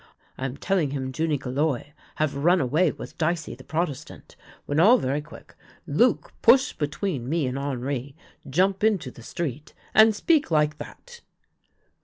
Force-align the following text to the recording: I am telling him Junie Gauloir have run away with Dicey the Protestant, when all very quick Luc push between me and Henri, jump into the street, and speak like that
I 0.35 0.45
am 0.45 0.57
telling 0.57 0.89
him 0.89 1.11
Junie 1.15 1.37
Gauloir 1.37 1.93
have 2.15 2.33
run 2.35 2.59
away 2.59 2.89
with 2.91 3.19
Dicey 3.19 3.53
the 3.53 3.63
Protestant, 3.63 4.35
when 4.65 4.79
all 4.79 4.97
very 4.97 5.21
quick 5.21 5.53
Luc 5.85 6.33
push 6.41 6.73
between 6.73 7.29
me 7.29 7.45
and 7.45 7.59
Henri, 7.59 8.15
jump 8.49 8.83
into 8.83 9.11
the 9.11 9.21
street, 9.21 9.75
and 9.93 10.15
speak 10.15 10.49
like 10.49 10.79
that 10.79 11.21